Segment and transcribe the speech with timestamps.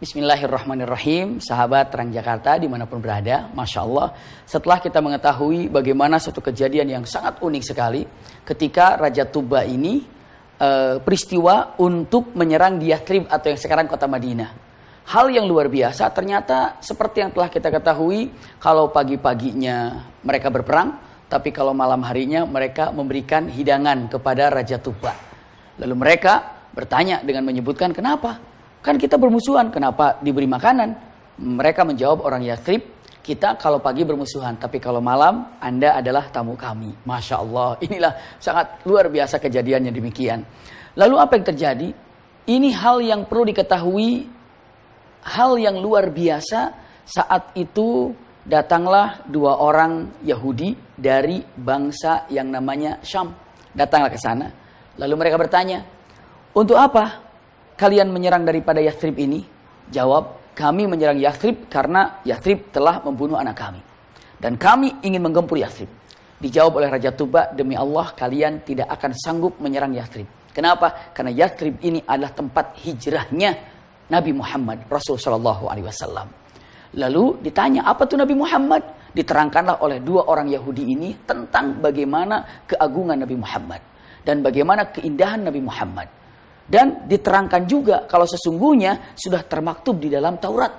[0.00, 4.16] Bismillahirrahmanirrahim, sahabat Terang Jakarta di mana pun berada, Masya Allah.
[4.48, 8.08] Setelah kita mengetahui bagaimana suatu kejadian yang sangat unik sekali,
[8.40, 10.00] ketika Raja Tuba ini
[10.56, 14.48] e, peristiwa untuk menyerang di Yatrib atau yang sekarang kota Madinah.
[15.04, 20.96] Hal yang luar biasa ternyata seperti yang telah kita ketahui, kalau pagi-paginya mereka berperang,
[21.28, 25.12] tapi kalau malam harinya mereka memberikan hidangan kepada Raja Tuba.
[25.76, 28.49] Lalu mereka bertanya dengan menyebutkan kenapa?
[28.80, 30.96] Kan kita bermusuhan, kenapa diberi makanan?
[31.40, 32.80] Mereka menjawab orang Yathrib,
[33.20, 36.96] kita kalau pagi bermusuhan, tapi kalau malam Anda adalah tamu kami.
[37.04, 40.40] Masya Allah, inilah sangat luar biasa kejadiannya demikian.
[40.96, 41.88] Lalu apa yang terjadi?
[42.48, 44.26] Ini hal yang perlu diketahui,
[45.28, 46.72] hal yang luar biasa
[47.04, 48.16] saat itu
[48.48, 53.36] datanglah dua orang Yahudi dari bangsa yang namanya Syam.
[53.76, 54.48] Datanglah ke sana.
[54.96, 55.84] Lalu mereka bertanya,
[56.56, 57.29] untuk apa
[57.80, 59.40] kalian menyerang daripada Yathrib ini?
[59.88, 63.80] Jawab, kami menyerang Yathrib karena Yathrib telah membunuh anak kami.
[64.36, 65.88] Dan kami ingin menggempur Yathrib.
[66.36, 70.28] Dijawab oleh Raja Tuba, demi Allah kalian tidak akan sanggup menyerang Yathrib.
[70.52, 71.12] Kenapa?
[71.16, 73.50] Karena Yathrib ini adalah tempat hijrahnya
[74.12, 76.28] Nabi Muhammad Rasul Shallallahu Alaihi Wasallam.
[77.00, 78.82] Lalu ditanya apa tuh Nabi Muhammad?
[79.10, 83.80] Diterangkanlah oleh dua orang Yahudi ini tentang bagaimana keagungan Nabi Muhammad
[84.22, 86.19] dan bagaimana keindahan Nabi Muhammad.
[86.70, 90.70] Dan diterangkan juga kalau sesungguhnya sudah termaktub di dalam Taurat.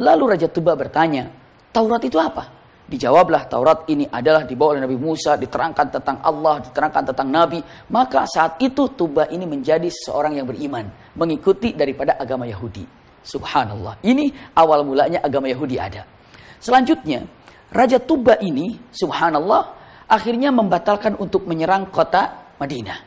[0.00, 1.28] Lalu Raja Tuba bertanya,
[1.68, 2.56] Taurat itu apa?
[2.88, 7.60] Dijawablah Taurat ini adalah dibawa oleh Nabi Musa, diterangkan tentang Allah, diterangkan tentang Nabi.
[7.92, 10.88] Maka saat itu Tuba ini menjadi seorang yang beriman,
[11.20, 12.88] mengikuti daripada agama Yahudi.
[13.20, 14.00] Subhanallah.
[14.00, 16.06] Ini awal mulanya agama Yahudi ada.
[16.62, 17.28] Selanjutnya,
[17.74, 19.74] Raja Tuba ini, subhanallah,
[20.08, 22.98] akhirnya membatalkan untuk menyerang kota Madinah.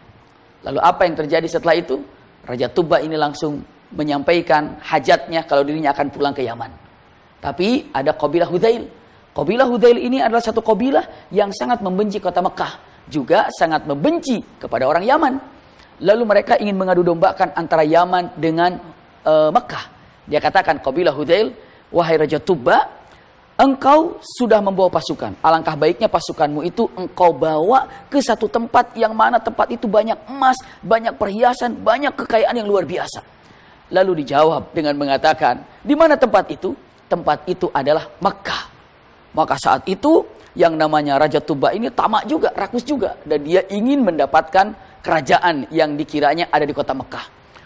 [0.67, 2.18] Lalu apa yang terjadi setelah itu?
[2.45, 6.69] Raja Tuba ini langsung menyampaikan hajatnya kalau dirinya akan pulang ke Yaman.
[7.39, 8.85] Tapi ada kabilah Hudail.
[9.33, 13.05] Kabilah Hudail ini adalah satu kabilah yang sangat membenci kota Mekah.
[13.09, 15.33] Juga sangat membenci kepada orang Yaman.
[16.03, 18.77] Lalu mereka ingin mengadu dombakan antara Yaman dengan
[19.25, 19.83] uh, Mekah.
[20.29, 21.55] Dia katakan kabilah Hudail,
[21.89, 22.98] wahai Raja Tuba,
[23.59, 25.35] engkau sudah membawa pasukan.
[25.43, 30.55] Alangkah baiknya pasukanmu itu engkau bawa ke satu tempat yang mana tempat itu banyak emas,
[30.79, 33.19] banyak perhiasan, banyak kekayaan yang luar biasa.
[33.91, 36.71] Lalu dijawab dengan mengatakan, di mana tempat itu?
[37.11, 38.63] Tempat itu adalah Mekah.
[39.35, 40.23] Maka saat itu
[40.55, 43.17] yang namanya Raja Tuba ini tamak juga, rakus juga.
[43.27, 44.71] Dan dia ingin mendapatkan
[45.01, 47.25] kerajaan yang dikiranya ada di kota Mekah.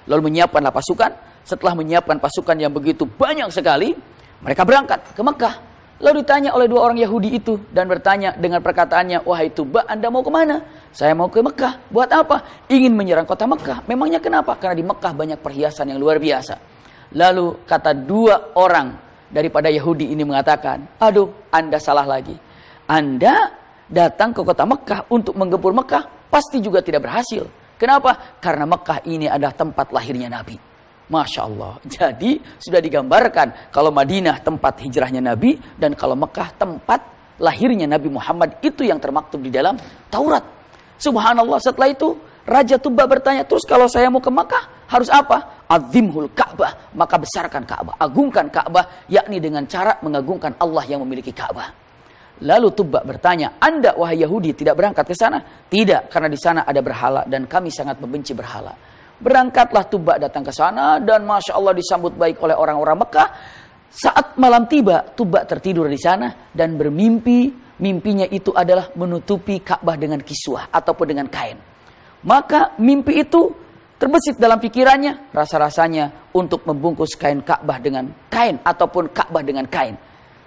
[0.09, 1.11] Lalu menyiapkanlah pasukan.
[1.43, 3.91] Setelah menyiapkan pasukan yang begitu banyak sekali,
[4.39, 5.72] mereka berangkat ke Mekah.
[6.03, 10.19] Lalu ditanya oleh dua orang Yahudi itu dan bertanya dengan perkataannya, wahai Tuba, anda mau
[10.19, 10.59] ke mana?
[10.91, 11.87] Saya mau ke Mekah.
[11.87, 12.67] Buat apa?
[12.67, 13.87] Ingin menyerang kota Mekah.
[13.87, 14.59] Memangnya kenapa?
[14.59, 16.59] Karena di Mekah banyak perhiasan yang luar biasa.
[17.15, 18.99] Lalu kata dua orang
[19.31, 22.35] daripada Yahudi ini mengatakan, aduh, anda salah lagi.
[22.83, 23.55] Anda
[23.87, 27.47] datang ke kota Mekah untuk menggempur Mekah, pasti juga tidak berhasil.
[27.79, 28.37] Kenapa?
[28.43, 30.72] Karena Mekah ini adalah tempat lahirnya Nabi.
[31.11, 31.73] Masya Allah.
[31.83, 36.99] Jadi sudah digambarkan kalau Madinah tempat hijrahnya Nabi dan kalau Mekah tempat
[37.41, 39.75] lahirnya Nabi Muhammad itu yang termaktub di dalam
[40.07, 40.43] Taurat.
[40.95, 45.63] Subhanallah setelah itu Raja Tuba bertanya terus kalau saya mau ke Mekah harus apa?
[45.67, 46.91] Azimhul Ka'bah.
[46.93, 47.95] Maka besarkan Ka'bah.
[47.97, 51.71] Agungkan Ka'bah yakni dengan cara mengagungkan Allah yang memiliki Ka'bah.
[52.43, 55.39] Lalu Tuba bertanya, Anda wahai Yahudi tidak berangkat ke sana?
[55.69, 58.75] Tidak, karena di sana ada berhala dan kami sangat membenci berhala.
[59.23, 63.29] Berangkatlah Tuba datang ke sana dan Masya Allah disambut baik oleh orang-orang Mekah.
[63.87, 67.63] Saat malam tiba, Tuba tertidur di sana dan bermimpi.
[67.73, 71.57] Mimpinya itu adalah menutupi Ka'bah dengan kiswah ataupun dengan kain.
[72.23, 73.49] Maka mimpi itu
[73.97, 79.97] terbesit dalam pikirannya rasa-rasanya untuk membungkus kain Ka'bah dengan kain ataupun Ka'bah dengan kain.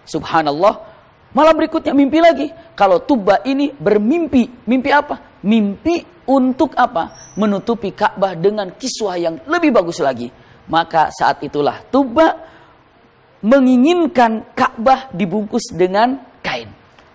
[0.07, 0.97] Subhanallah,
[1.37, 2.49] Malam berikutnya mimpi lagi.
[2.73, 4.65] Kalau Tuba ini bermimpi.
[4.65, 5.36] Mimpi apa?
[5.47, 7.35] Mimpi untuk apa?
[7.39, 10.27] Menutupi Ka'bah dengan kiswah yang lebih bagus lagi.
[10.67, 12.35] Maka saat itulah Tuba
[13.47, 16.67] menginginkan Ka'bah dibungkus dengan kain.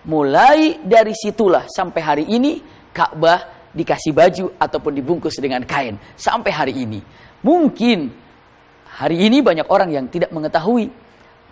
[0.08, 2.58] Mulai dari situlah sampai hari ini
[2.90, 6.00] Ka'bah dikasih baju ataupun dibungkus dengan kain.
[6.16, 7.04] Sampai hari ini.
[7.44, 8.08] Mungkin
[8.96, 10.88] hari ini banyak orang yang tidak mengetahui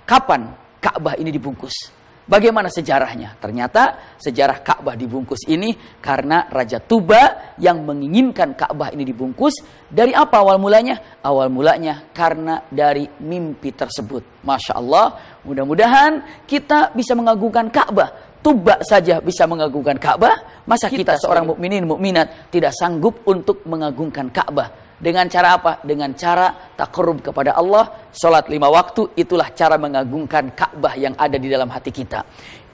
[0.08, 1.99] kapan Ka'bah ini dibungkus.
[2.30, 3.42] Bagaimana sejarahnya?
[3.42, 9.58] Ternyata sejarah Ka'bah dibungkus ini karena Raja Tuba yang menginginkan Ka'bah ini dibungkus
[9.90, 11.18] dari apa awal mulanya?
[11.26, 14.46] Awal mulanya karena dari mimpi tersebut.
[14.46, 18.38] Masya Allah, mudah-mudahan kita bisa mengagungkan Ka'bah.
[18.38, 24.30] Tuba saja bisa mengagungkan Ka'bah, masa kita, kita seorang mukminin mukminat tidak sanggup untuk mengagungkan
[24.30, 24.89] Ka'bah?
[25.00, 25.80] Dengan cara apa?
[25.80, 28.12] Dengan cara takarub kepada Allah.
[28.12, 32.20] Sholat lima waktu, itulah cara mengagungkan Ka'bah yang ada di dalam hati kita.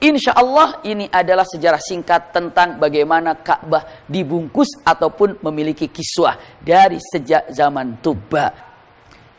[0.03, 7.47] Insya Allah ini adalah sejarah singkat tentang bagaimana Ka'bah dibungkus ataupun memiliki kiswah dari sejak
[7.55, 8.51] zaman Tuba.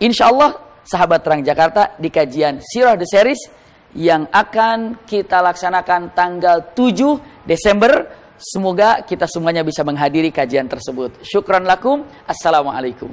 [0.01, 3.43] Insya Allah sahabat terang Jakarta di kajian Sirah The Series
[4.01, 8.09] yang akan kita laksanakan tanggal 7 Desember
[8.39, 11.19] Semoga kita semuanya bisa menghadiri kajian tersebut.
[11.27, 12.07] Syukran lakum.
[12.25, 13.11] Assalamualaikum.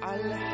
[0.00, 0.49] Allah.